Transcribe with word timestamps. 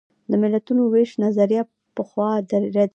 د 0.29 0.31
ملتونو 0.41 0.81
وېستلو 0.93 1.21
نظریه 1.25 1.63
پخوا 1.95 2.29
ردېده. 2.39 2.83